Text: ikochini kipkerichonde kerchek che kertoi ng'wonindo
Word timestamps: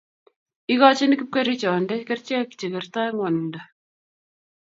ikochini 0.75 1.15
kipkerichonde 1.19 1.95
kerchek 2.07 2.49
che 2.59 2.67
kertoi 2.75 3.09
ng'wonindo 3.11 3.59